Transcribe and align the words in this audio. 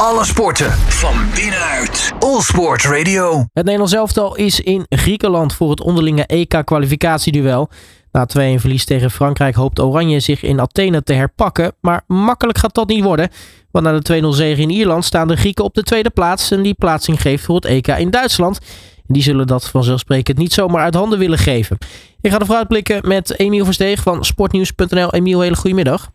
Alle 0.00 0.24
sporten 0.24 0.70
van 0.72 1.14
binnenuit. 1.34 2.12
All 2.18 2.40
Sport 2.40 2.84
Radio. 2.84 3.38
Het 3.38 3.64
Nederlands 3.64 3.92
elftal 3.94 4.36
is 4.36 4.60
in 4.60 4.86
Griekenland 4.88 5.54
voor 5.54 5.70
het 5.70 5.80
onderlinge 5.80 6.26
EK-kwalificatieduel. 6.26 7.68
Na 8.12 8.26
2-1 8.26 8.60
verlies 8.60 8.84
tegen 8.84 9.10
Frankrijk 9.10 9.54
hoopt 9.54 9.80
Oranje 9.80 10.20
zich 10.20 10.42
in 10.42 10.60
Athene 10.60 11.02
te 11.02 11.12
herpakken. 11.12 11.72
Maar 11.80 12.04
makkelijk 12.06 12.58
gaat 12.58 12.74
dat 12.74 12.88
niet 12.88 13.04
worden. 13.04 13.28
Want 13.70 13.84
na 13.84 13.98
de 13.98 14.22
2-0 14.22 14.26
zege 14.28 14.62
in 14.62 14.70
Ierland 14.70 15.04
staan 15.04 15.28
de 15.28 15.36
Grieken 15.36 15.64
op 15.64 15.74
de 15.74 15.82
tweede 15.82 16.10
plaats. 16.10 16.50
En 16.50 16.62
die 16.62 16.74
plaatsing 16.74 17.20
geeft 17.20 17.44
voor 17.44 17.54
het 17.54 17.64
EK 17.64 17.86
in 17.86 18.10
Duitsland. 18.10 18.60
Die 19.06 19.22
zullen 19.22 19.46
dat 19.46 19.70
vanzelfsprekend 19.70 20.38
niet 20.38 20.52
zomaar 20.52 20.82
uit 20.82 20.94
handen 20.94 21.18
willen 21.18 21.38
geven. 21.38 21.78
Ik 22.20 22.30
ga 22.30 22.38
de 22.38 22.46
vooruitblikken 22.46 23.08
met 23.08 23.38
Emiel 23.38 23.64
Versteeg 23.64 24.02
van 24.02 24.24
sportnieuws.nl. 24.24 25.12
Emiel, 25.12 25.40
hele 25.40 25.56
goede 25.56 25.76
middag. 25.76 26.10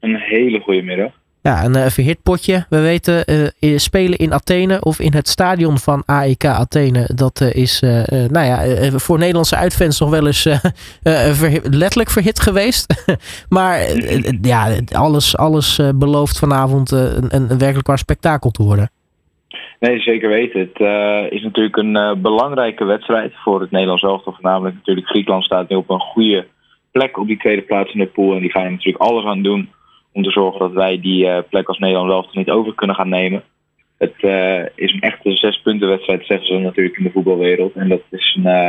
Een 0.00 0.16
hele 0.16 0.60
goede 0.60 0.82
middag. 0.82 1.19
Ja, 1.42 1.64
een 1.64 1.76
uh, 1.76 1.86
verhit 1.86 2.22
potje. 2.22 2.66
We 2.68 2.80
weten, 2.80 3.24
uh, 3.60 3.78
spelen 3.78 4.18
in 4.18 4.32
Athene 4.32 4.80
of 4.80 5.00
in 5.00 5.12
het 5.12 5.28
stadion 5.28 5.78
van 5.78 6.02
AEK 6.06 6.44
Athene. 6.44 7.10
Dat 7.14 7.40
uh, 7.40 7.54
is, 7.54 7.80
nou 8.28 8.46
ja, 8.46 8.90
voor 8.98 9.18
Nederlandse 9.18 9.56
uitfans 9.56 10.00
nog 10.00 10.10
wel 10.10 10.26
eens 10.26 10.44
letterlijk 11.82 12.10
verhit 12.10 12.40
geweest. 12.40 13.14
maar 13.48 13.78
ja, 14.42 14.76
alles, 14.92 15.36
alles 15.36 15.80
belooft 15.94 16.38
vanavond 16.38 16.90
een, 16.90 17.28
een, 17.28 17.58
werkelijk 17.58 17.86
waar 17.86 17.98
spektakel 17.98 18.50
te 18.50 18.62
worden. 18.62 18.90
Nee, 19.78 20.00
zeker 20.00 20.28
weten. 20.28 20.60
Het 20.60 20.78
is 21.32 21.42
natuurlijk 21.42 21.76
een 21.76 22.20
belangrijke 22.22 22.84
wedstrijd 22.84 23.32
voor 23.34 23.60
het 23.60 23.70
Nederlands 23.70 24.02
elftal. 24.02 24.32
Voornamelijk 24.32 24.74
natuurlijk 24.74 25.06
Griekenland 25.06 25.44
staat 25.44 25.68
nu 25.68 25.76
op 25.76 25.90
een 25.90 26.00
goede 26.00 26.46
plek 26.92 27.18
op 27.18 27.26
die 27.26 27.38
tweede 27.38 27.62
plaats 27.62 27.92
in 27.92 27.98
de 27.98 28.06
pool. 28.06 28.34
En 28.34 28.40
die 28.40 28.50
gaan 28.50 28.64
er 28.64 28.70
natuurlijk 28.70 29.04
alles 29.04 29.24
aan 29.24 29.42
doen 29.42 29.68
om 30.12 30.22
te 30.22 30.30
zorgen 30.30 30.60
dat 30.60 30.72
wij 30.72 31.00
die 31.00 31.24
uh, 31.24 31.38
plek 31.50 31.68
als 31.68 31.78
Nederland 31.78 32.08
wel 32.08 32.28
niet 32.32 32.50
over 32.50 32.74
kunnen 32.74 32.96
gaan 32.96 33.08
nemen. 33.08 33.42
Het 33.98 34.14
uh, 34.18 34.62
is 34.74 34.92
een 34.92 35.00
echte 35.00 35.32
zespuntenwedstrijd, 35.32 36.26
zeggen 36.26 36.46
ze 36.46 36.58
natuurlijk 36.58 36.96
in 36.96 37.04
de 37.04 37.10
voetbalwereld. 37.10 37.74
En 37.74 37.88
dat 37.88 38.00
is 38.10 38.36
een, 38.36 38.46
uh, 38.46 38.68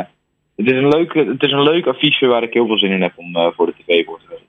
het 0.55 0.65
is 0.65 0.71
een, 0.71 0.87
leuk, 0.87 1.13
het 1.13 1.43
is 1.43 1.51
een 1.51 1.63
leuk 1.63 1.87
affiche 1.87 2.27
waar 2.27 2.43
ik 2.43 2.53
heel 2.53 2.67
veel 2.67 2.77
zin 2.77 2.91
in 2.91 3.01
heb 3.01 3.13
om 3.15 3.53
voor 3.55 3.65
de 3.65 3.73
tv 3.77 4.05
voor 4.05 4.19
te 4.19 4.25
werken. 4.29 4.45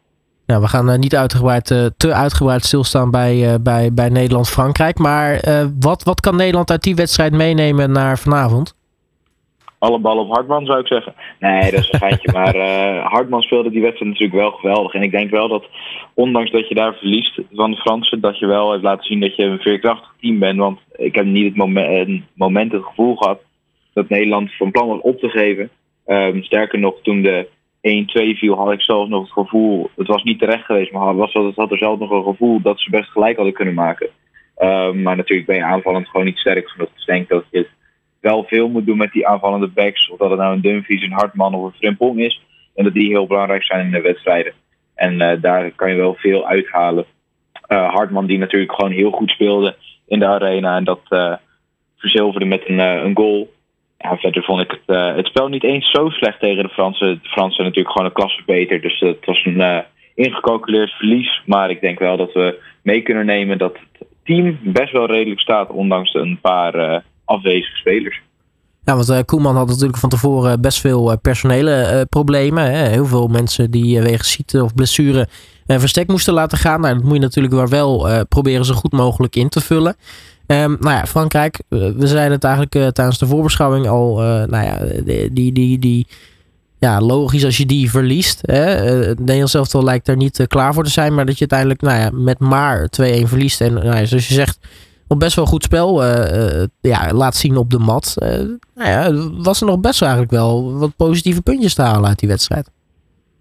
Ja, 0.46 0.60
we 0.60 0.68
gaan 0.68 1.00
niet 1.00 1.16
uitgebreid, 1.16 1.66
te 1.96 2.14
uitgebreid 2.14 2.64
stilstaan 2.64 3.10
bij, 3.10 3.60
bij, 3.60 3.92
bij 3.92 4.08
Nederland-Frankrijk. 4.08 4.98
Maar 4.98 5.40
wat, 5.80 6.02
wat 6.02 6.20
kan 6.20 6.36
Nederland 6.36 6.70
uit 6.70 6.82
die 6.82 6.94
wedstrijd 6.94 7.32
meenemen 7.32 7.90
naar 7.92 8.18
vanavond? 8.18 8.74
Alle 9.82 9.98
ballen 9.98 10.24
op 10.24 10.34
Hartman, 10.34 10.66
zou 10.66 10.80
ik 10.80 10.86
zeggen. 10.86 11.14
Nee, 11.38 11.70
dat 11.70 11.80
is 11.80 11.88
een 11.92 11.98
geintje. 11.98 12.32
maar 12.38 12.56
uh, 12.56 13.06
Hartman 13.06 13.42
speelde 13.42 13.70
die 13.70 13.82
wedstrijd 13.82 14.10
natuurlijk 14.10 14.40
wel 14.40 14.50
geweldig. 14.50 14.94
En 14.94 15.02
ik 15.02 15.10
denk 15.10 15.30
wel 15.30 15.48
dat, 15.48 15.64
ondanks 16.14 16.50
dat 16.50 16.68
je 16.68 16.74
daar 16.74 16.94
verliest 16.94 17.40
van 17.52 17.70
de 17.70 17.76
Fransen, 17.76 18.20
dat 18.20 18.38
je 18.38 18.46
wel 18.46 18.70
hebt 18.70 18.82
laten 18.82 19.04
zien 19.04 19.20
dat 19.20 19.36
je 19.36 19.44
een 19.44 19.58
veerkrachtig 19.58 20.14
team 20.20 20.38
bent. 20.38 20.58
Want 20.58 20.78
ik 20.96 21.14
heb 21.14 21.24
niet 21.24 21.44
het 21.44 21.56
moment, 21.56 22.22
moment 22.34 22.72
het 22.72 22.82
gevoel 22.84 23.16
gehad 23.16 23.40
dat 23.92 24.08
Nederland 24.08 24.52
van 24.52 24.70
plan 24.70 24.88
was 24.88 25.00
op 25.00 25.18
te 25.18 25.28
geven. 25.28 25.70
Um, 26.06 26.42
sterker 26.42 26.78
nog, 26.78 26.94
toen 27.02 27.22
de 27.22 27.48
1-2 28.34 28.38
viel, 28.38 28.54
had 28.54 28.72
ik 28.72 28.82
zelfs 28.82 29.10
nog 29.10 29.22
het 29.22 29.32
gevoel, 29.32 29.90
het 29.96 30.06
was 30.06 30.22
niet 30.22 30.38
terecht 30.38 30.64
geweest, 30.64 30.92
maar 30.92 31.16
was, 31.16 31.32
het 31.32 31.56
had 31.56 31.70
er 31.70 31.78
zelf 31.78 31.98
nog 31.98 32.10
een 32.10 32.24
gevoel 32.24 32.60
dat 32.60 32.80
ze 32.80 32.90
best 32.90 33.10
gelijk 33.10 33.36
hadden 33.36 33.54
kunnen 33.54 33.74
maken. 33.74 34.08
Um, 34.58 35.02
maar 35.02 35.16
natuurlijk 35.16 35.46
ben 35.46 35.56
je 35.56 35.64
aanvallend 35.64 36.08
gewoon 36.08 36.26
niet 36.26 36.38
sterk 36.38 36.68
genoeg. 36.68 36.88
Dus 36.92 37.00
ik 37.00 37.06
denk 37.06 37.28
dat 37.28 37.44
je 37.50 37.68
wel 38.22 38.44
veel 38.44 38.68
moet 38.68 38.86
doen 38.86 38.96
met 38.96 39.12
die 39.12 39.26
aanvallende 39.26 39.68
backs. 39.68 40.10
Of 40.10 40.18
dat 40.18 40.30
het 40.30 40.38
nou 40.38 40.54
een 40.54 40.60
Dumfries, 40.60 41.02
een 41.02 41.12
Hartman 41.12 41.54
of 41.54 41.64
een 41.64 41.78
Frimpong 41.78 42.20
is. 42.20 42.42
En 42.74 42.84
dat 42.84 42.92
die 42.92 43.08
heel 43.08 43.26
belangrijk 43.26 43.64
zijn 43.64 43.86
in 43.86 43.92
de 43.92 44.00
wedstrijden. 44.00 44.52
En 44.94 45.20
uh, 45.20 45.32
daar 45.40 45.70
kan 45.70 45.90
je 45.90 45.96
wel 45.96 46.14
veel 46.14 46.46
uithalen. 46.46 47.04
Uh, 47.68 47.92
Hartman 47.92 48.26
die 48.26 48.38
natuurlijk 48.38 48.72
gewoon 48.72 48.90
heel 48.90 49.10
goed 49.10 49.30
speelde 49.30 49.76
in 50.06 50.18
de 50.18 50.26
arena. 50.26 50.76
En 50.76 50.84
dat 50.84 51.00
uh, 51.10 51.34
verzilverde 51.96 52.46
met 52.46 52.68
een, 52.68 52.78
een 52.78 53.16
goal. 53.16 53.52
Ja, 53.98 54.16
verder 54.16 54.42
vond 54.42 54.62
ik 54.62 54.70
het, 54.70 55.16
het 55.16 55.26
spel 55.26 55.48
niet 55.48 55.64
eens 55.64 55.90
zo 55.90 56.08
slecht 56.08 56.40
tegen 56.40 56.62
de 56.62 56.68
Fransen. 56.68 57.20
De 57.22 57.28
Fransen 57.28 57.64
natuurlijk 57.64 57.90
gewoon 57.92 58.06
een 58.06 58.14
klasse 58.14 58.42
beter. 58.46 58.80
Dus 58.80 59.00
het 59.00 59.24
was 59.24 59.44
een 59.44 59.84
ingecalculeerd 60.14 60.90
verlies. 60.90 61.42
Maar 61.46 61.70
ik 61.70 61.80
denk 61.80 61.98
wel 61.98 62.16
dat 62.16 62.32
we 62.32 62.62
mee 62.82 63.02
kunnen 63.02 63.26
nemen 63.26 63.58
dat 63.58 63.78
het 63.98 64.08
team 64.24 64.58
best 64.62 64.92
wel 64.92 65.06
redelijk 65.06 65.40
staat. 65.40 65.70
Ondanks 65.70 66.14
een 66.14 66.38
paar 66.40 67.02
afwezige 67.24 67.76
spelers. 67.76 68.20
Ja, 68.84 68.96
want 68.96 69.08
uh, 69.10 69.18
Koeman 69.24 69.56
had 69.56 69.68
natuurlijk 69.68 69.98
van 69.98 70.08
tevoren 70.08 70.60
best 70.60 70.80
veel 70.80 71.10
uh, 71.10 71.16
personele 71.22 71.90
uh, 71.92 72.00
problemen. 72.08 72.64
Hè? 72.72 72.88
Heel 72.88 73.06
veel 73.06 73.28
mensen 73.28 73.70
die 73.70 74.00
wegens 74.00 74.30
ziekte 74.30 74.64
of 74.64 74.74
blessure 74.74 75.28
verstek 75.66 76.08
moesten 76.08 76.34
laten 76.34 76.58
gaan. 76.58 76.80
Nou, 76.80 76.94
dat 76.94 77.02
moet 77.02 77.14
je 77.14 77.20
natuurlijk 77.20 77.54
wel, 77.54 77.68
wel 77.68 78.26
proberen 78.26 78.64
zo 78.64 78.74
goed 78.74 78.92
mogelijk 78.92 79.36
in 79.36 79.48
te 79.48 79.60
vullen. 79.60 79.96
Um, 80.46 80.76
nou 80.80 80.96
ja, 80.96 81.06
Frankrijk, 81.06 81.62
we 81.68 82.06
zeiden 82.06 82.30
het 82.30 82.44
eigenlijk 82.44 82.94
tijdens 82.94 83.18
de 83.18 83.26
voorbeschouwing 83.26 83.88
al. 83.88 84.16
nou 84.46 84.64
ja, 84.64 84.78
die, 85.32 85.52
die, 85.52 85.78
die, 85.78 86.06
ja, 86.78 87.00
logisch 87.00 87.44
als 87.44 87.56
je 87.56 87.66
die 87.66 87.90
verliest. 87.90 88.38
Hè? 88.42 88.60
het 88.64 89.18
Nederlands 89.18 89.72
lijkt 89.72 90.08
er 90.08 90.16
niet 90.16 90.44
klaar 90.48 90.74
voor 90.74 90.84
te 90.84 90.90
zijn. 90.90 91.14
Maar 91.14 91.26
dat 91.26 91.38
je 91.38 91.48
uiteindelijk 91.48 91.80
nou 91.80 92.00
ja, 92.00 92.10
met 92.12 92.38
maar 92.38 92.88
2-1 93.00 93.28
verliest. 93.28 93.60
En 93.60 93.72
nou 93.72 93.96
ja, 93.96 94.04
zoals 94.04 94.28
je 94.28 94.34
zegt 94.34 94.58
best 95.16 95.36
wel 95.36 95.46
goed 95.46 95.62
spel 95.62 96.04
uh, 96.04 96.64
ja, 96.80 97.12
laat 97.12 97.34
zien 97.36 97.56
op 97.56 97.70
de 97.70 97.78
mat. 97.78 98.16
Uh, 98.18 98.28
nou 98.74 98.90
ja, 98.90 99.12
was 99.42 99.60
er 99.60 99.66
nog 99.66 99.80
best 99.80 100.00
wel 100.00 100.08
eigenlijk 100.08 100.38
wel 100.38 100.78
wat 100.78 100.96
positieve 100.96 101.42
puntjes 101.42 101.74
te 101.74 101.82
halen 101.82 102.08
uit 102.08 102.18
die 102.18 102.28
wedstrijd. 102.28 102.70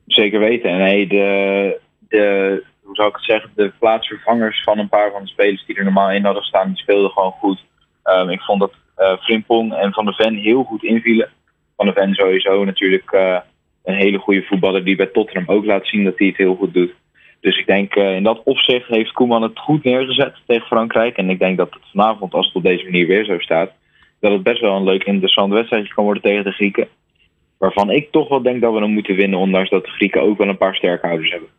Zeker 0.05 0.39
weten. 0.39 0.77
Nee, 0.77 1.07
de, 1.07 1.79
de, 2.09 2.63
hoe 2.83 2.95
zou 2.95 3.07
ik 3.07 3.15
het 3.15 3.23
zeggen, 3.23 3.49
de 3.55 3.71
plaatsvervangers 3.79 4.63
van 4.63 4.79
een 4.79 4.89
paar 4.89 5.11
van 5.11 5.21
de 5.21 5.27
spelers 5.27 5.65
die 5.65 5.75
er 5.75 5.83
normaal 5.83 6.11
in 6.11 6.25
hadden 6.25 6.43
staan, 6.43 6.67
die 6.67 6.77
speelden 6.77 7.11
gewoon 7.11 7.31
goed. 7.31 7.59
Um, 8.03 8.29
ik 8.29 8.41
vond 8.41 8.59
dat 8.59 8.73
uh, 8.97 9.17
Frimpong 9.17 9.73
en 9.73 9.93
Van 9.93 10.05
de 10.05 10.13
Ven 10.13 10.35
heel 10.35 10.63
goed 10.63 10.83
invielen. 10.83 11.29
Van 11.75 11.85
de 11.85 11.93
Ven 11.93 12.13
sowieso 12.13 12.65
natuurlijk 12.65 13.11
een 13.83 13.95
hele 13.95 14.17
goede 14.17 14.43
voetballer 14.43 14.83
die 14.83 14.95
bij 14.95 15.05
Tottenham 15.05 15.55
ook 15.55 15.65
laat 15.65 15.87
zien 15.87 16.03
dat 16.03 16.17
hij 16.17 16.27
het 16.27 16.37
heel 16.37 16.55
goed 16.55 16.73
doet. 16.73 16.93
Dus 17.41 17.57
ik 17.57 17.65
denk 17.65 17.95
uh, 17.95 18.15
in 18.15 18.23
dat 18.23 18.41
opzicht 18.43 18.87
heeft 18.87 19.11
Koeman 19.11 19.41
het 19.41 19.59
goed 19.59 19.83
neergezet 19.83 20.35
tegen 20.47 20.67
Frankrijk. 20.67 21.17
En 21.17 21.29
ik 21.29 21.39
denk 21.39 21.57
dat 21.57 21.69
het 21.71 21.83
vanavond, 21.91 22.33
als 22.33 22.45
het 22.45 22.55
op 22.55 22.63
deze 22.63 22.83
manier 22.83 23.07
weer 23.07 23.25
zo 23.25 23.39
staat, 23.39 23.71
dat 24.19 24.31
het 24.31 24.43
best 24.43 24.61
wel 24.61 24.75
een 24.75 24.83
leuk 24.83 25.03
interessant 25.03 25.53
wedstrijdje 25.53 25.93
kan 25.93 26.03
worden 26.03 26.23
tegen 26.23 26.43
de 26.43 26.51
Grieken. 26.51 26.87
Waarvan 27.57 27.89
ik 27.89 28.11
toch 28.11 28.29
wel 28.29 28.41
denk 28.41 28.61
dat 28.61 28.73
we 28.73 28.79
hem 28.79 28.93
moeten 28.93 29.15
winnen, 29.15 29.39
ondanks 29.39 29.69
dat 29.69 29.83
de 29.83 29.91
Grieken 29.91 30.21
ook 30.21 30.37
wel 30.37 30.47
een 30.47 30.57
paar 30.57 30.75
sterkhouders 30.75 31.31
hebben. 31.31 31.49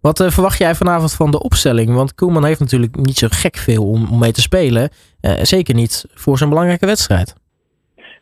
Wat 0.00 0.20
uh, 0.20 0.28
verwacht 0.28 0.58
jij 0.58 0.74
vanavond 0.74 1.14
van 1.14 1.30
de 1.30 1.42
opstelling? 1.42 1.94
Want 1.94 2.14
Koeman 2.14 2.44
heeft 2.44 2.60
natuurlijk 2.60 2.96
niet 2.96 3.16
zo 3.16 3.26
gek 3.30 3.56
veel 3.56 3.88
om, 3.88 4.06
om 4.10 4.18
mee 4.18 4.32
te 4.32 4.40
spelen. 4.40 4.90
Uh, 5.22 5.32
zeker 5.42 5.74
niet 5.74 6.06
voor 6.14 6.38
zo'n 6.38 6.48
belangrijke 6.48 6.86
wedstrijd. 6.86 7.34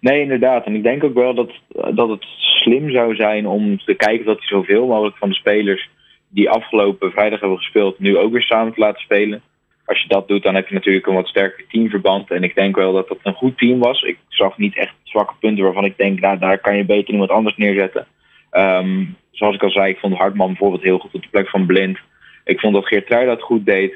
Nee, 0.00 0.20
inderdaad. 0.20 0.66
En 0.66 0.74
ik 0.74 0.82
denk 0.82 1.04
ook 1.04 1.14
wel 1.14 1.34
dat, 1.34 1.50
dat 1.94 2.08
het 2.08 2.24
slim 2.38 2.90
zou 2.90 3.14
zijn 3.14 3.46
om 3.46 3.78
te 3.78 3.94
kijken 3.94 4.26
dat 4.26 4.38
hij 4.38 4.48
zoveel 4.48 4.86
mogelijk 4.86 5.16
van 5.16 5.28
de 5.28 5.34
spelers 5.34 5.88
die 6.28 6.50
afgelopen 6.50 7.10
vrijdag 7.10 7.40
hebben 7.40 7.58
gespeeld, 7.58 7.98
nu 7.98 8.16
ook 8.16 8.32
weer 8.32 8.42
samen 8.42 8.72
te 8.72 8.80
laten 8.80 9.00
spelen. 9.00 9.42
Als 9.84 10.02
je 10.02 10.08
dat 10.08 10.28
doet, 10.28 10.42
dan 10.42 10.54
heb 10.54 10.68
je 10.68 10.74
natuurlijk 10.74 11.06
een 11.06 11.14
wat 11.14 11.28
sterker 11.28 11.64
teamverband. 11.68 12.30
En 12.30 12.42
ik 12.42 12.54
denk 12.54 12.76
wel 12.76 12.92
dat 12.92 13.08
dat 13.08 13.18
een 13.22 13.34
goed 13.34 13.58
team 13.58 13.78
was. 13.78 14.02
Ik 14.02 14.18
zag 14.28 14.58
niet 14.58 14.76
echt 14.76 14.94
zwakke 15.02 15.34
punten 15.40 15.64
waarvan 15.64 15.84
ik 15.84 15.96
denk, 15.96 16.20
nou, 16.20 16.38
daar 16.38 16.58
kan 16.58 16.76
je 16.76 16.84
beter 16.84 17.12
iemand 17.12 17.30
anders 17.30 17.56
neerzetten. 17.56 18.06
Um, 18.52 19.16
zoals 19.30 19.54
ik 19.54 19.62
al 19.62 19.70
zei, 19.70 19.90
ik 19.90 19.98
vond 19.98 20.16
Hartman 20.16 20.46
bijvoorbeeld 20.48 20.82
heel 20.82 20.98
goed 20.98 21.14
op 21.14 21.22
de 21.22 21.28
plek 21.28 21.48
van 21.48 21.66
Blind. 21.66 21.98
Ik 22.44 22.60
vond 22.60 22.74
dat 22.74 22.86
Geertrui 22.86 23.26
dat 23.26 23.42
goed 23.42 23.66
deed. 23.66 23.94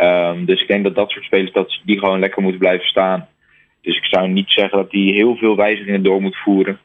Um, 0.00 0.44
dus 0.44 0.60
ik 0.60 0.68
denk 0.68 0.84
dat 0.84 0.94
dat 0.94 1.10
soort 1.10 1.24
spelers 1.24 1.52
dat 1.52 1.80
die 1.84 1.98
gewoon 1.98 2.20
lekker 2.20 2.42
moeten 2.42 2.60
blijven 2.60 2.86
staan. 2.86 3.28
Dus 3.82 3.96
ik 3.96 4.04
zou 4.04 4.28
niet 4.28 4.50
zeggen 4.50 4.78
dat 4.78 4.90
die 4.90 5.12
heel 5.12 5.36
veel 5.36 5.56
wijzigingen 5.56 6.02
door 6.02 6.22
moet 6.22 6.36
voeren. 6.36 6.78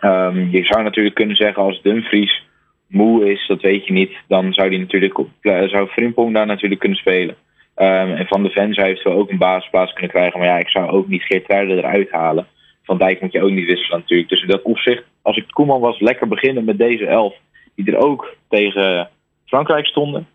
Um, 0.00 0.48
je 0.50 0.64
zou 0.64 0.82
natuurlijk 0.82 1.14
kunnen 1.14 1.36
zeggen 1.36 1.62
als 1.62 1.82
Dumfries 1.82 2.46
moe 2.88 3.30
is, 3.32 3.46
dat 3.46 3.60
weet 3.60 3.86
je 3.86 3.92
niet. 3.92 4.12
Dan 4.28 4.52
zou 4.52 4.68
hij 4.68 4.78
natuurlijk 4.78 5.18
uh, 5.18 5.62
zou 5.68 5.88
Frimpong 5.88 6.34
daar 6.34 6.46
natuurlijk 6.46 6.80
kunnen 6.80 6.98
spelen. 6.98 7.36
Um, 7.76 8.14
en 8.14 8.26
Van 8.26 8.42
de 8.42 8.50
Ven 8.50 8.74
zou 8.74 8.86
eventueel 8.86 9.16
ook 9.16 9.30
een 9.30 9.38
basisplaats 9.38 9.92
kunnen 9.92 10.10
krijgen. 10.10 10.38
Maar 10.38 10.48
ja, 10.48 10.58
ik 10.58 10.70
zou 10.70 10.90
ook 10.90 11.08
niet 11.08 11.22
Geert 11.22 11.48
eruit 11.48 12.10
halen. 12.10 12.46
Van 12.82 12.98
Dijk 12.98 13.20
moet 13.20 13.32
je 13.32 13.42
ook 13.42 13.50
niet 13.50 13.66
wisselen 13.66 13.98
natuurlijk. 13.98 14.28
Dus 14.28 14.42
in 14.42 14.48
dat 14.48 14.62
opzicht, 14.62 15.04
als 15.22 15.36
ik 15.36 15.44
Koeman 15.50 15.80
was, 15.80 16.00
lekker 16.00 16.28
beginnen 16.28 16.64
met 16.64 16.78
deze 16.78 17.06
elf. 17.06 17.34
Die 17.74 17.92
er 17.92 18.04
ook 18.06 18.34
tegen 18.48 19.08
Frankrijk 19.46 19.86
stonden. 19.86 20.26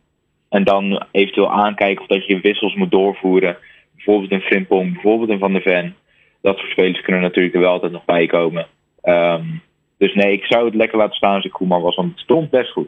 En 0.49 0.63
dan 0.63 1.05
eventueel 1.11 1.51
aankijken 1.51 2.01
of 2.01 2.07
dat 2.07 2.25
je 2.25 2.39
wissels 2.39 2.75
moet 2.75 2.91
doorvoeren. 2.91 3.57
Bijvoorbeeld 3.95 4.31
een 4.31 4.41
Frimpong, 4.41 4.93
bijvoorbeeld 4.93 5.29
een 5.29 5.39
Van 5.39 5.53
de 5.53 5.61
Ven. 5.61 5.95
Dat 6.41 6.57
soort 6.57 6.71
spelers 6.71 7.01
kunnen 7.01 7.21
natuurlijk 7.21 7.55
er 7.55 7.61
wel 7.61 7.71
altijd 7.71 7.91
nog 7.91 8.05
bij 8.05 8.25
komen. 8.25 8.67
Um, 9.03 9.61
dus 10.03 10.13
nee, 10.13 10.33
ik 10.33 10.43
zou 10.43 10.65
het 10.65 10.75
lekker 10.75 10.97
laten 10.97 11.15
staan 11.15 11.35
als 11.35 11.45
ik 11.45 11.51
Koeman 11.51 11.81
was, 11.81 11.95
want 11.95 12.11
het 12.11 12.19
stond 12.19 12.49
best 12.49 12.71
goed. 12.71 12.87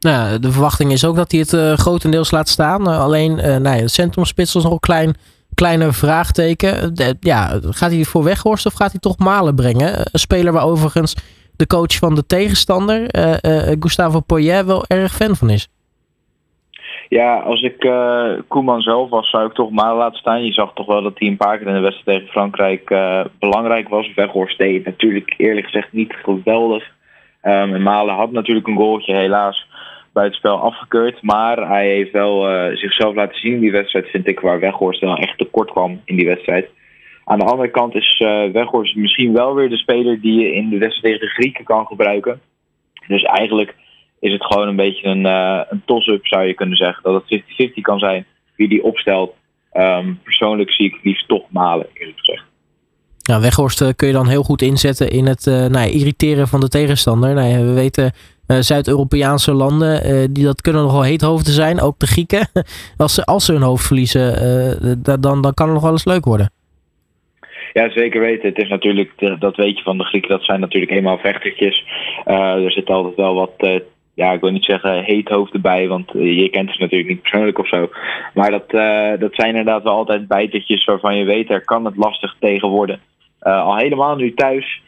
Nou, 0.00 0.38
de 0.38 0.52
verwachting 0.52 0.92
is 0.92 1.04
ook 1.04 1.16
dat 1.16 1.30
hij 1.30 1.40
het 1.40 1.52
uh, 1.52 1.72
grotendeels 1.72 2.30
laat 2.30 2.48
staan. 2.48 2.88
Uh, 2.88 3.00
alleen, 3.00 3.38
uh, 3.38 3.62
ja, 3.62 3.76
de 3.76 3.88
centrumspits 3.88 4.52
was 4.52 4.62
nog 4.62 4.72
een 4.72 4.78
klein, 4.80 5.14
kleine 5.54 5.92
vraagteken. 5.92 6.94
Ja, 7.20 7.60
gaat 7.62 7.90
hij 7.90 8.04
voor 8.04 8.24
Weghorst 8.24 8.66
of 8.66 8.72
gaat 8.72 8.90
hij 8.90 9.00
toch 9.00 9.18
Malen 9.18 9.54
brengen? 9.54 9.98
Een 9.98 10.18
speler 10.18 10.52
waar 10.52 10.64
overigens 10.64 11.14
de 11.56 11.66
coach 11.66 11.94
van 11.94 12.14
de 12.14 12.26
tegenstander, 12.26 13.06
Gustavo 13.80 14.20
Poyet, 14.20 14.66
wel 14.66 14.84
erg 14.86 15.14
fan 15.14 15.36
van 15.36 15.50
is. 15.50 15.68
Ja, 17.10 17.38
als 17.38 17.62
ik 17.62 17.84
uh, 17.84 18.32
Koeman 18.48 18.80
zelf 18.80 19.10
was, 19.10 19.30
zou 19.30 19.46
ik 19.46 19.52
toch 19.52 19.70
Malen 19.70 19.96
laten 19.96 20.18
staan. 20.18 20.44
Je 20.44 20.52
zag 20.52 20.72
toch 20.72 20.86
wel 20.86 21.02
dat 21.02 21.18
hij 21.18 21.28
een 21.28 21.36
paar 21.36 21.58
keer 21.58 21.66
in 21.66 21.74
de 21.74 21.80
wedstrijd 21.80 22.18
tegen 22.18 22.32
Frankrijk 22.32 22.90
uh, 22.90 23.24
belangrijk 23.38 23.88
was. 23.88 24.14
Weghorst 24.14 24.58
deed 24.58 24.84
natuurlijk 24.84 25.34
eerlijk 25.36 25.66
gezegd 25.66 25.92
niet 25.92 26.12
geweldig. 26.12 26.84
Um, 27.42 27.74
en 27.74 27.82
Malen 27.82 28.14
had 28.14 28.32
natuurlijk 28.32 28.66
een 28.66 28.76
goaltje 28.76 29.14
helaas 29.14 29.66
bij 30.12 30.24
het 30.24 30.34
spel 30.34 30.60
afgekeurd. 30.60 31.22
Maar 31.22 31.68
hij 31.68 31.88
heeft 31.88 32.12
wel 32.12 32.50
uh, 32.50 32.76
zichzelf 32.76 33.14
laten 33.14 33.38
zien 33.38 33.52
in 33.52 33.60
die 33.60 33.72
wedstrijd, 33.72 34.08
vind 34.08 34.28
ik, 34.28 34.40
waar 34.40 34.60
Weghorst 34.60 35.00
wel 35.00 35.16
echt 35.16 35.38
tekort 35.38 35.70
kwam 35.70 36.00
in 36.04 36.16
die 36.16 36.26
wedstrijd. 36.26 36.68
Aan 37.24 37.38
de 37.38 37.44
andere 37.44 37.70
kant 37.70 37.94
is 37.94 38.18
Weghorst 38.52 38.96
misschien 38.96 39.32
wel 39.32 39.54
weer 39.54 39.68
de 39.68 39.76
speler 39.76 40.20
die 40.20 40.40
je 40.40 40.52
in 40.54 40.68
de 40.68 40.78
wedstrijd 40.78 41.02
tegen 41.02 41.20
de 41.20 41.32
Grieken 41.32 41.64
kan 41.64 41.86
gebruiken. 41.86 42.40
Dus 43.06 43.22
eigenlijk 43.22 43.74
is 44.20 44.32
het 44.32 44.44
gewoon 44.44 44.68
een 44.68 44.76
beetje 44.76 45.06
een, 45.06 45.24
uh, 45.24 45.60
een 45.68 45.82
toss-up, 45.84 46.26
zou 46.26 46.46
je 46.46 46.54
kunnen 46.54 46.76
zeggen. 46.76 47.02
Dat 47.02 47.22
het 47.26 47.42
50-50 47.70 47.80
kan 47.80 47.98
zijn 47.98 48.26
wie 48.56 48.68
die 48.68 48.84
opstelt. 48.84 49.34
Um, 49.72 50.20
persoonlijk 50.22 50.72
zie 50.72 50.86
ik 50.86 50.92
het 50.92 51.04
liefst 51.04 51.28
toch 51.28 51.42
malen, 51.50 51.86
eerlijk 51.94 52.18
gezegd. 52.18 52.44
Nou, 53.22 53.40
Weghorst 53.40 53.82
uh, 53.82 53.88
kun 53.96 54.06
je 54.06 54.12
dan 54.12 54.28
heel 54.28 54.42
goed 54.42 54.62
inzetten 54.62 55.10
in 55.10 55.26
het 55.26 55.46
uh, 55.46 55.66
nou, 55.66 55.90
irriteren 55.90 56.48
van 56.48 56.60
de 56.60 56.68
tegenstander. 56.68 57.34
Nou, 57.34 57.48
ja, 57.48 57.58
we 57.58 57.72
weten 57.72 58.12
Zuid-Europese 58.46 59.52
landen, 59.52 60.32
die 60.32 60.44
dat 60.44 60.60
kunnen 60.60 60.82
nogal 60.82 61.02
heethoofden 61.02 61.52
zijn, 61.52 61.80
ook 61.80 61.98
de 61.98 62.06
Grieken. 62.06 62.48
als, 62.96 63.14
ze, 63.14 63.24
als 63.24 63.44
ze 63.44 63.52
hun 63.52 63.62
hoofd 63.62 63.86
verliezen, 63.86 65.02
dan, 65.02 65.42
dan 65.42 65.54
kan 65.54 65.66
het 65.66 65.74
nog 65.74 65.82
wel 65.82 65.92
eens 65.92 66.04
leuk 66.04 66.24
worden. 66.24 66.52
Ja, 67.72 67.90
zeker 67.90 68.20
weten. 68.20 68.48
Het 68.48 68.58
is 68.58 68.68
natuurlijk, 68.68 69.38
dat 69.38 69.56
weet 69.56 69.76
je 69.76 69.82
van 69.82 69.98
de 69.98 70.04
Grieken, 70.04 70.30
dat 70.30 70.44
zijn 70.44 70.60
natuurlijk 70.60 70.92
eenmaal 70.92 71.18
vechtertjes. 71.18 71.84
er 72.24 72.72
zit 72.72 72.88
altijd 72.88 73.16
wel 73.16 73.34
wat 73.34 73.82
ja, 74.20 74.32
ik 74.32 74.40
wil 74.40 74.50
niet 74.50 74.64
zeggen 74.64 75.02
heet 75.02 75.28
hoofd 75.28 75.52
erbij, 75.52 75.88
want 75.88 76.14
eh, 76.14 76.38
je 76.38 76.48
kent 76.48 76.70
ze 76.70 76.80
natuurlijk 76.80 77.10
niet 77.10 77.20
persoonlijk 77.20 77.58
of 77.58 77.68
zo. 77.68 77.90
Maar 78.34 78.50
dat, 78.50 78.72
uh, 78.72 79.20
dat 79.20 79.34
zijn 79.34 79.48
inderdaad 79.48 79.82
wel 79.82 79.92
altijd 79.92 80.28
bijtertjes 80.28 80.84
waarvan 80.84 81.16
je 81.16 81.24
weet, 81.24 81.50
er 81.50 81.64
kan 81.64 81.84
het 81.84 81.96
lastig 81.96 82.36
tegen 82.38 82.68
worden. 82.68 83.00
Uh, 83.42 83.64
al 83.64 83.76
helemaal 83.76 84.16
nu 84.16 84.34
thuis 84.34 84.82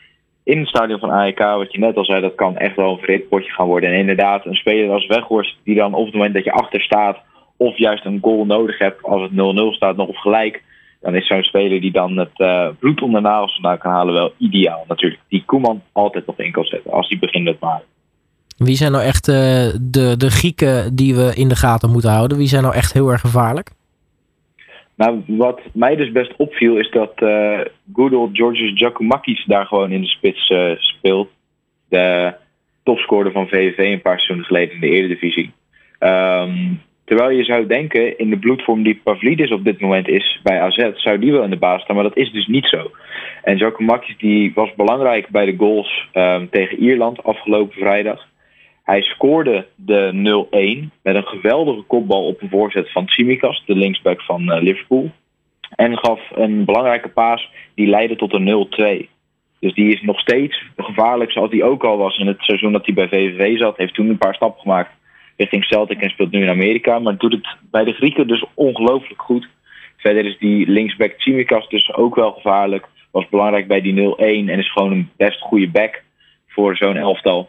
in 0.44 0.58
het 0.58 0.68
stadion 0.68 0.98
van 0.98 1.10
AEK, 1.10 1.38
wat 1.38 1.72
je 1.72 1.78
net 1.78 1.96
al 1.96 2.04
zei, 2.04 2.20
dat 2.20 2.34
kan 2.34 2.56
echt 2.56 2.76
wel 2.76 2.92
een 2.92 2.98
verhit 2.98 3.28
potje 3.28 3.52
gaan 3.52 3.66
worden. 3.66 3.90
En 3.90 3.98
inderdaad, 3.98 4.46
een 4.46 4.54
speler 4.54 4.90
als 4.90 5.06
Weghorst, 5.06 5.56
die 5.64 5.76
dan 5.76 5.94
op 5.94 6.04
het 6.04 6.14
moment 6.14 6.34
dat 6.34 6.44
je 6.44 6.52
achter 6.52 6.80
staat, 6.80 7.18
of 7.56 7.76
juist 7.76 8.04
een 8.04 8.18
goal 8.22 8.44
nodig 8.44 8.78
hebt 8.78 9.02
als 9.02 9.22
het 9.22 9.30
0-0 9.30 9.34
staat, 9.74 9.96
nog 9.96 10.08
of 10.08 10.20
gelijk, 10.20 10.62
dan 11.00 11.14
is 11.14 11.26
zo'n 11.26 11.42
speler 11.42 11.80
die 11.80 11.92
dan 11.92 12.16
het 12.16 12.38
uh, 12.38 12.68
bloed 12.78 13.02
onder 13.02 13.20
nagels 13.20 13.52
vandaan 13.52 13.78
kan 13.78 13.92
halen 13.92 14.14
wel 14.14 14.32
ideaal 14.38 14.84
natuurlijk. 14.88 15.20
Die 15.28 15.44
Koeman 15.46 15.82
altijd 15.92 16.26
nog 16.26 16.38
in 16.38 16.52
kan 16.52 16.64
zetten 16.64 16.92
als 16.92 17.08
hij 17.08 17.18
begint 17.18 17.44
met 17.44 17.60
maken. 17.60 17.91
Wie 18.56 18.76
zijn 18.76 18.92
nou 18.92 19.04
echt 19.04 19.28
uh, 19.28 19.34
de, 19.80 20.14
de 20.16 20.30
Grieken 20.30 20.96
die 20.96 21.14
we 21.14 21.32
in 21.34 21.48
de 21.48 21.56
gaten 21.56 21.90
moeten 21.90 22.10
houden? 22.10 22.38
Wie 22.38 22.46
zijn 22.46 22.62
nou 22.62 22.74
echt 22.74 22.92
heel 22.92 23.10
erg 23.10 23.20
gevaarlijk? 23.20 23.70
Nou, 24.96 25.22
wat 25.26 25.60
mij 25.72 25.96
dus 25.96 26.12
best 26.12 26.32
opviel 26.36 26.76
is 26.76 26.90
dat 26.90 27.12
uh, 27.22 27.60
good 27.92 28.12
old 28.12 28.36
Georgios 28.36 28.72
Giacomakis 28.74 29.44
daar 29.46 29.66
gewoon 29.66 29.92
in 29.92 30.00
de 30.00 30.06
spits 30.06 30.50
uh, 30.50 30.70
speelt. 30.76 31.28
De 31.88 32.34
topscorer 32.82 33.32
van 33.32 33.48
VVV 33.48 33.78
een 33.78 34.02
paar 34.02 34.20
seizoenen 34.20 34.44
geleden 34.44 34.74
in 34.74 34.80
de 34.80 34.88
Eredivisie. 34.88 35.52
Um, 36.00 36.80
terwijl 37.04 37.30
je 37.30 37.44
zou 37.44 37.66
denken, 37.66 38.18
in 38.18 38.30
de 38.30 38.38
bloedvorm 38.38 38.82
die 38.82 39.00
Pavlidis 39.04 39.52
op 39.52 39.64
dit 39.64 39.80
moment 39.80 40.08
is 40.08 40.40
bij 40.42 40.60
AZ, 40.60 40.90
zou 40.94 41.18
die 41.18 41.32
wel 41.32 41.42
in 41.42 41.50
de 41.50 41.56
baas 41.56 41.82
staan, 41.82 41.94
maar 41.94 42.04
dat 42.04 42.16
is 42.16 42.32
dus 42.32 42.46
niet 42.46 42.66
zo. 42.66 42.90
En 43.42 43.58
Giacomakis 43.58 44.16
die 44.18 44.52
was 44.54 44.74
belangrijk 44.74 45.28
bij 45.28 45.44
de 45.44 45.54
goals 45.56 46.08
um, 46.14 46.48
tegen 46.50 46.78
Ierland 46.78 47.24
afgelopen 47.24 47.78
vrijdag. 47.78 48.30
Hij 48.82 49.02
scoorde 49.02 49.66
de 49.74 50.10
0-1 50.86 51.00
met 51.02 51.14
een 51.14 51.26
geweldige 51.26 51.82
kopbal 51.82 52.26
op 52.26 52.42
een 52.42 52.48
voorzet 52.48 52.92
van 52.92 53.06
Tsimikas, 53.06 53.62
de 53.66 53.74
linksback 53.74 54.22
van 54.22 54.42
uh, 54.42 54.62
Liverpool. 54.62 55.10
En 55.76 55.98
gaf 55.98 56.20
een 56.34 56.64
belangrijke 56.64 57.08
paas 57.08 57.50
die 57.74 57.86
leidde 57.86 58.16
tot 58.16 58.32
een 58.32 58.66
0-2. 59.06 59.08
Dus 59.60 59.74
die 59.74 59.92
is 59.92 60.02
nog 60.02 60.20
steeds 60.20 60.62
gevaarlijk 60.76 61.32
zoals 61.32 61.50
hij 61.50 61.62
ook 61.62 61.84
al 61.84 61.96
was 61.96 62.18
in 62.18 62.26
het 62.26 62.40
seizoen 62.40 62.72
dat 62.72 62.86
hij 62.86 62.94
bij 62.94 63.08
VVV 63.08 63.58
zat. 63.58 63.76
Heeft 63.76 63.94
toen 63.94 64.08
een 64.08 64.18
paar 64.18 64.34
stappen 64.34 64.60
gemaakt 64.60 64.90
richting 65.36 65.64
Celtic 65.64 66.00
en 66.00 66.10
speelt 66.10 66.30
nu 66.30 66.42
in 66.42 66.48
Amerika. 66.48 66.98
Maar 66.98 67.16
doet 67.16 67.32
het 67.32 67.56
bij 67.70 67.84
de 67.84 67.92
Grieken 67.92 68.26
dus 68.26 68.44
ongelooflijk 68.54 69.22
goed. 69.22 69.48
Verder 69.96 70.24
is 70.24 70.38
die 70.38 70.68
linksback 70.68 71.12
Tsimikas 71.12 71.68
dus 71.68 71.94
ook 71.94 72.14
wel 72.14 72.32
gevaarlijk. 72.32 72.88
Was 73.10 73.28
belangrijk 73.28 73.66
bij 73.66 73.80
die 73.80 74.14
0-1 74.16 74.16
en 74.18 74.48
is 74.48 74.72
gewoon 74.72 74.92
een 74.92 75.10
best 75.16 75.40
goede 75.40 75.68
back 75.68 76.02
voor 76.46 76.76
zo'n 76.76 76.96
elftal. 76.96 77.48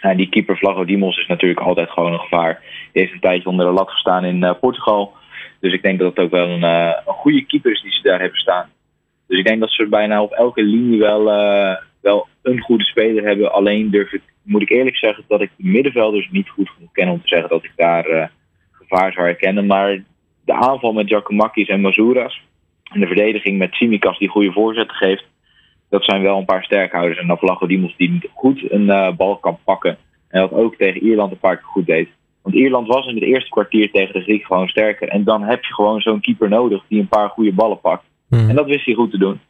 En 0.00 0.16
die 0.16 0.28
keeper 0.28 0.56
Vlago 0.56 0.84
Dimos 0.84 1.18
is 1.18 1.26
natuurlijk 1.26 1.60
altijd 1.60 1.90
gewoon 1.90 2.12
een 2.12 2.18
gevaar. 2.18 2.60
Die 2.92 3.02
heeft 3.02 3.12
een 3.12 3.20
tijdje 3.20 3.48
onder 3.48 3.66
de 3.66 3.72
lat 3.72 3.90
gestaan 3.90 4.24
in 4.24 4.42
uh, 4.42 4.52
Portugal. 4.60 5.12
Dus 5.60 5.72
ik 5.72 5.82
denk 5.82 5.98
dat 5.98 6.08
het 6.08 6.24
ook 6.24 6.30
wel 6.30 6.48
een, 6.48 6.62
uh, 6.62 6.92
een, 7.06 7.12
goede 7.12 7.44
keeper 7.46 7.72
is 7.72 7.82
die 7.82 7.92
ze 7.92 8.02
daar 8.02 8.20
hebben 8.20 8.38
staan. 8.38 8.70
Dus 9.26 9.38
ik 9.38 9.46
denk 9.46 9.60
dat 9.60 9.70
ze 9.70 9.86
bijna 9.86 10.22
op 10.22 10.32
elke 10.32 10.62
linie 10.62 10.98
wel, 10.98 11.20
uh, 11.20 11.76
wel 12.00 12.26
een 12.42 12.60
goede 12.60 12.84
speler 12.84 13.24
hebben. 13.24 13.52
Alleen 13.52 13.90
durf 13.90 14.12
ik, 14.12 14.22
moet 14.42 14.62
ik 14.62 14.70
eerlijk 14.70 14.96
zeggen 14.96 15.24
dat 15.28 15.40
ik 15.40 15.50
de 15.56 15.68
middenvelders 15.68 16.28
niet 16.30 16.48
goed 16.48 16.70
genoeg 16.70 16.92
ken 16.92 17.08
om 17.08 17.20
te 17.20 17.28
zeggen 17.28 17.48
dat 17.48 17.64
ik 17.64 17.72
daar 17.76 18.30
gevaar 18.72 19.12
zou 19.12 19.26
herkennen. 19.26 19.66
Maar 19.66 20.02
de 20.44 20.52
aanval 20.52 20.92
met 20.92 21.08
Giacomakis 21.08 21.68
en 21.68 21.80
Mazouras 21.80 22.42
en 22.92 23.00
de 23.00 23.06
verdediging 23.06 23.58
met 23.58 23.74
Simikas 23.74 24.18
die 24.18 24.28
goede 24.28 24.52
voorzetten 24.52 24.96
geeft 24.96 25.24
dat 25.88 26.04
zijn 26.04 26.22
wel 26.22 26.38
een 26.38 26.44
paar 26.44 26.64
sterkhouders. 26.64 27.18
En 27.18 27.26
Navlagodimos 27.26 27.96
die 27.96 28.30
goed 28.34 28.70
een 28.70 28.86
uh, 28.86 29.12
bal 29.16 29.36
kan 29.36 29.58
pakken. 29.64 29.96
En 30.28 30.40
dat 30.40 30.52
ook 30.52 30.76
tegen 30.76 31.02
Ierland 31.02 31.32
een 31.32 31.38
paar 31.38 31.56
keer 31.56 31.66
goed 31.66 31.86
deed. 31.86 32.08
Want 32.42 32.56
Ierland 32.56 32.86
was 32.86 33.06
in 33.06 33.14
het 33.14 33.24
eerste 33.24 33.50
kwartier 33.50 33.90
tegen 33.90 34.12
de 34.14 34.20
Grieken 34.20 34.46
gewoon 34.46 34.68
sterker. 34.68 35.08
En 35.08 35.24
dan 35.24 35.42
heb 35.42 35.64
je 35.64 35.74
gewoon 35.74 36.00
zo'n 36.00 36.20
keeper 36.20 36.48
nodig 36.48 36.84
die 36.88 37.00
een 37.00 37.08
paar 37.08 37.28
goede 37.28 37.52
ballen 37.52 37.80
pakt. 37.80 38.04
Hmm. 38.28 38.48
En 38.48 38.54
dat 38.54 38.66
wist 38.66 38.86
hij 38.86 38.94
goed 38.94 39.10
te 39.10 39.18
doen. 39.18 39.40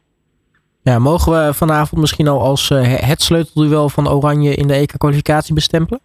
Ja, 0.83 0.99
mogen 0.99 1.31
we 1.31 1.53
vanavond 1.53 2.01
misschien 2.01 2.27
al 2.27 2.41
als 2.41 2.69
uh, 2.69 2.81
het 2.83 3.21
sleutelduel 3.21 3.89
van 3.89 4.09
Oranje 4.09 4.55
in 4.55 4.67
de 4.67 4.73
EK-kwalificatie 4.73 5.53
bestempelen? 5.53 5.99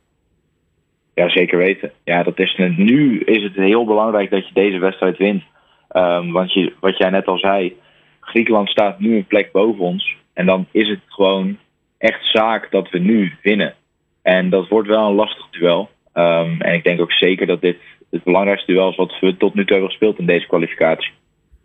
Ja, 1.14 1.28
zeker 1.28 1.58
weten. 1.58 1.92
Ja, 2.04 2.22
dat 2.22 2.38
is, 2.38 2.56
nu 2.76 3.20
is 3.20 3.42
het 3.42 3.54
heel 3.54 3.84
belangrijk 3.84 4.30
dat 4.30 4.46
je 4.48 4.54
deze 4.54 4.78
wedstrijd 4.78 5.18
wint. 5.18 5.42
Um, 5.92 6.32
want 6.32 6.52
je, 6.52 6.72
wat 6.80 6.98
jij 6.98 7.10
net 7.10 7.26
al 7.26 7.38
zei, 7.38 7.76
Griekenland 8.20 8.68
staat 8.68 8.98
nu 8.98 9.16
een 9.16 9.26
plek 9.26 9.52
boven 9.52 9.84
ons. 9.84 10.16
En 10.34 10.46
dan 10.46 10.66
is 10.70 10.88
het 10.88 11.00
gewoon 11.06 11.58
echt 11.98 12.30
zaak 12.32 12.70
dat 12.70 12.90
we 12.90 12.98
nu 12.98 13.32
winnen. 13.42 13.74
En 14.22 14.50
dat 14.50 14.68
wordt 14.68 14.88
wel 14.88 15.08
een 15.08 15.14
lastig 15.14 15.50
duel. 15.50 15.90
Um, 16.14 16.60
en 16.60 16.74
ik 16.74 16.84
denk 16.84 17.00
ook 17.00 17.12
zeker 17.12 17.46
dat 17.46 17.60
dit 17.60 17.76
het 18.10 18.24
belangrijkste 18.24 18.72
duel 18.72 18.90
is 18.90 18.96
wat 18.96 19.18
we 19.20 19.36
tot 19.36 19.54
nu 19.54 19.64
toe 19.64 19.72
hebben 19.72 19.90
gespeeld 19.90 20.18
in 20.18 20.26
deze 20.26 20.46
kwalificatie. 20.46 21.12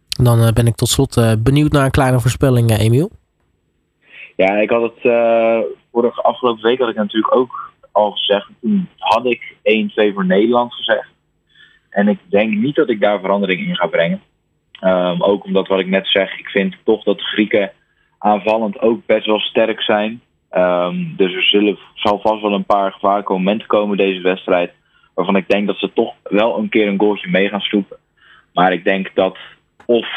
Dan 0.10 0.40
uh, 0.40 0.52
ben 0.52 0.68
ik 0.68 0.76
tot 0.76 0.88
slot 0.88 1.18
uh, 1.18 1.32
benieuwd 1.40 1.72
naar 1.72 1.86
een 1.86 1.92
kleine 1.92 2.20
voorspelling, 2.20 2.72
uh, 2.72 2.80
Emiel. 2.80 3.10
Ja, 4.36 4.56
ik 4.56 4.70
had 4.70 4.82
het 4.82 5.02
vorige 5.92 6.22
afgelopen 6.22 6.64
week 6.64 6.80
had 6.80 6.90
ik 6.90 6.96
natuurlijk 6.96 7.36
ook 7.36 7.74
al 7.92 8.12
gezegd. 8.12 8.50
Toen 8.62 8.90
had 8.98 9.26
ik 9.26 9.56
1-2 10.12 10.14
voor 10.14 10.26
Nederland 10.26 10.74
gezegd. 10.74 11.08
En 11.90 12.08
ik 12.08 12.20
denk 12.30 12.54
niet 12.54 12.76
dat 12.76 12.90
ik 12.90 13.00
daar 13.00 13.20
verandering 13.20 13.68
in 13.68 13.76
ga 13.76 13.88
brengen. 13.88 14.22
Um, 14.82 15.24
ook 15.24 15.44
omdat 15.44 15.68
wat 15.68 15.80
ik 15.80 15.88
net 15.88 16.08
zeg, 16.08 16.40
ik 16.40 16.48
vind 16.48 16.76
toch 16.84 17.04
dat 17.04 17.18
de 17.18 17.24
Grieken 17.24 17.72
aanvallend 18.18 18.80
ook 18.80 19.06
best 19.06 19.26
wel 19.26 19.40
sterk 19.40 19.82
zijn. 19.82 20.22
Um, 20.52 21.14
dus 21.18 21.34
er 21.34 21.44
zullen, 21.44 21.78
zal 21.94 22.20
vast 22.20 22.42
wel 22.42 22.54
een 22.54 22.66
paar 22.66 22.92
gevaarlijke 22.92 23.34
momenten 23.34 23.68
komen 23.68 23.98
deze 23.98 24.22
wedstrijd. 24.22 24.72
Waarvan 25.14 25.36
ik 25.36 25.50
denk 25.50 25.68
dat 25.68 25.78
ze 25.78 25.94
toch 25.94 26.14
wel 26.24 26.58
een 26.58 26.70
keer 26.70 26.88
een 26.88 27.00
goaltje 27.00 27.30
mee 27.30 27.50
gaan 27.50 27.62
sloepen. 27.62 27.98
Maar 28.54 28.74
ik 28.74 28.84
denk 28.84 29.12
dat 29.14 29.38
of 29.86 30.08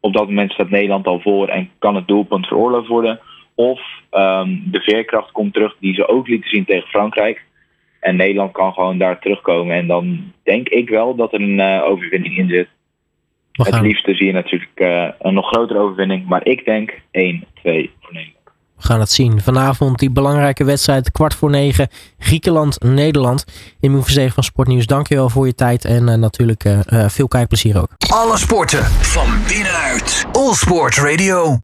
op 0.00 0.12
dat 0.12 0.26
moment 0.26 0.52
staat 0.52 0.70
Nederland 0.70 1.06
al 1.06 1.20
voor 1.20 1.48
en 1.48 1.70
kan 1.78 1.94
het 1.94 2.08
doelpunt 2.08 2.46
veroorloofd 2.46 2.88
worden. 2.88 3.20
Of 3.54 3.80
um, 4.10 4.62
de 4.70 4.80
veerkracht 4.80 5.32
komt 5.32 5.52
terug 5.52 5.76
die 5.78 5.94
ze 5.94 6.08
ook 6.08 6.28
lieten 6.28 6.50
zien 6.50 6.64
tegen 6.64 6.88
Frankrijk. 6.88 7.44
En 8.00 8.16
Nederland 8.16 8.52
kan 8.52 8.72
gewoon 8.72 8.98
daar 8.98 9.18
terugkomen. 9.18 9.76
En 9.76 9.86
dan 9.86 10.32
denk 10.42 10.68
ik 10.68 10.88
wel 10.88 11.14
dat 11.14 11.32
er 11.32 11.40
een 11.40 11.58
uh, 11.58 11.82
overwinning 11.84 12.36
in 12.36 12.48
zit. 12.48 12.68
Het 13.52 13.80
liefste 13.80 14.14
zie 14.14 14.26
je 14.26 14.32
natuurlijk 14.32 14.70
uh, 14.74 15.08
een 15.18 15.34
nog 15.34 15.46
grotere 15.46 15.78
overwinning. 15.78 16.26
Maar 16.26 16.46
ik 16.46 16.64
denk 16.64 16.90
1-2 16.92 17.00
voor 17.12 18.12
Nederland. 18.12 18.40
We 18.76 18.88
gaan 18.88 19.00
het 19.00 19.10
zien. 19.10 19.40
Vanavond 19.40 19.98
die 19.98 20.10
belangrijke 20.10 20.64
wedstrijd, 20.64 21.12
kwart 21.12 21.34
voor 21.34 21.50
negen, 21.50 21.88
Griekenland-Nederland. 22.18 23.44
In 23.80 24.02
Verzegen 24.02 24.32
van 24.32 24.42
Sportnieuws, 24.42 24.86
dankjewel 24.86 25.28
voor 25.28 25.46
je 25.46 25.54
tijd 25.54 25.84
en 25.84 26.08
uh, 26.08 26.14
natuurlijk 26.14 26.64
uh, 26.64 26.80
veel 27.08 27.28
kijkplezier 27.28 27.80
ook. 27.80 27.90
Alle 28.08 28.38
sporten 28.38 28.84
van 28.84 29.26
binnenuit. 29.48 30.26
All 30.32 30.54
Sport 30.54 30.96
Radio. 30.96 31.58